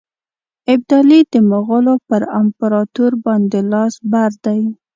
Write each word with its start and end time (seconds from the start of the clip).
ابدالي 0.73 1.19
د 1.31 1.35
مغولو 1.49 1.95
پر 2.07 2.21
امپراطور 2.41 3.11
باندي 3.23 3.61
لاس 3.71 3.93
بر 4.11 4.31
دی. 4.45 4.61